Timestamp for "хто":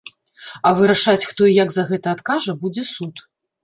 1.33-1.43